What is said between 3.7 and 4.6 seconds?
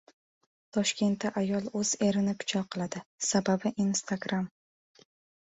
instagram